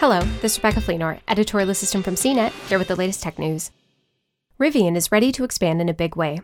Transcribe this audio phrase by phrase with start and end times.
[0.00, 3.72] Hello, this is Rebecca Fleenor, editorial assistant from CNET, here with the latest tech news.
[4.56, 6.40] Rivian is ready to expand in a big way.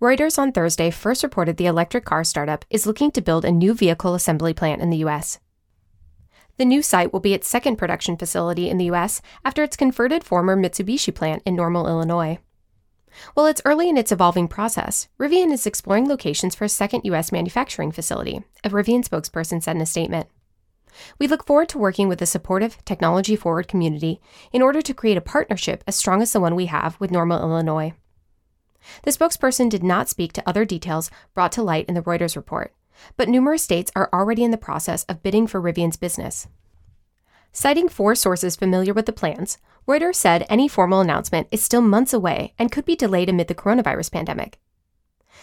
[0.00, 3.74] Reuters on Thursday first reported the electric car startup is looking to build a new
[3.74, 5.40] vehicle assembly plant in the U.S.
[6.56, 9.20] The new site will be its second production facility in the U.S.
[9.44, 12.38] after its converted former Mitsubishi plant in Normal, Illinois.
[13.34, 17.32] While it's early in its evolving process, Rivian is exploring locations for a second U.S.
[17.32, 20.28] manufacturing facility, a Rivian spokesperson said in a statement.
[21.18, 24.20] We look forward to working with a supportive, technology forward community
[24.52, 27.40] in order to create a partnership as strong as the one we have with Normal,
[27.40, 27.94] Illinois.
[29.02, 32.74] The spokesperson did not speak to other details brought to light in the Reuters report,
[33.16, 36.46] but numerous states are already in the process of bidding for Rivian's business.
[37.52, 42.12] Citing four sources familiar with the plans, Reuters said any formal announcement is still months
[42.12, 44.58] away and could be delayed amid the coronavirus pandemic.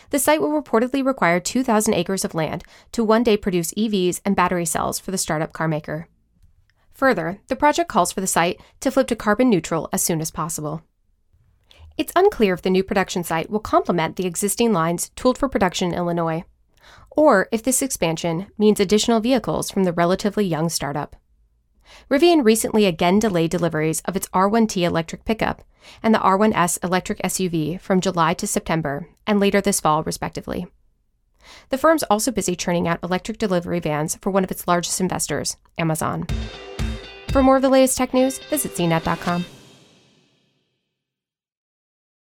[0.09, 4.35] The site will reportedly require 2,000 acres of land to one day produce EVs and
[4.35, 6.05] battery cells for the startup carmaker.
[6.93, 10.29] Further, the project calls for the site to flip to carbon neutral as soon as
[10.29, 10.83] possible.
[11.97, 15.91] It's unclear if the new production site will complement the existing lines tooled for production
[15.91, 16.43] in Illinois,
[17.09, 21.15] or if this expansion means additional vehicles from the relatively young startup.
[22.09, 25.63] Rivian recently again delayed deliveries of its R1T electric pickup
[26.01, 30.67] and the R1S electric SUV from July to September and later this fall, respectively.
[31.69, 35.57] The firm's also busy churning out electric delivery vans for one of its largest investors,
[35.77, 36.27] Amazon.
[37.29, 39.45] For more of the latest tech news, visit cnet.com.